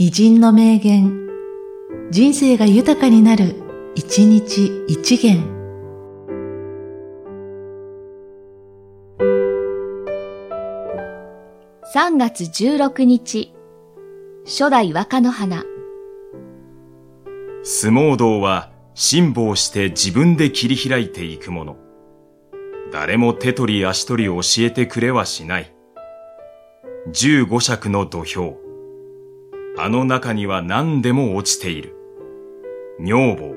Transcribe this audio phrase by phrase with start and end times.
[0.00, 1.28] 偉人の名言、
[2.12, 3.56] 人生が豊かになる、
[3.96, 5.42] 一日一元。
[11.96, 13.52] 3月16日、
[14.44, 15.64] 初代若の花。
[17.64, 21.76] 相撲道は辛抱して自分で切り開いていくもの。
[22.92, 25.74] 誰も手取り足取り教えてくれはしない。
[27.10, 28.67] 十五尺の土俵。
[29.80, 31.94] あの中には何でも落ちている。
[32.98, 33.54] 女房、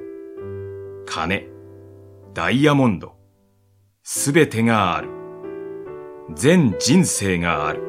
[1.08, 1.48] 金、
[2.36, 3.14] ダイヤモンド、
[4.04, 5.10] すべてがある。
[6.36, 7.82] 全人生がある。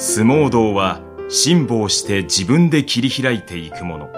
[0.00, 4.08] 相撲道は辛抱して自分で切り開いていくもの。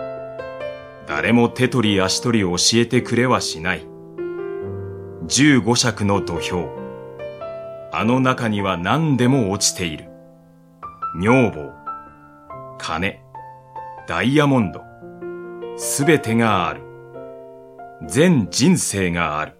[1.07, 3.87] 誰も手取り足取り教えてくれはしない。
[5.27, 6.69] 十五尺の土俵。
[7.93, 10.11] あの中には何でも落ちている。
[11.19, 11.73] 女房、
[12.79, 13.23] 金、
[14.07, 14.83] ダイヤモンド、
[15.79, 16.83] すべてがある。
[18.07, 19.60] 全人生がある。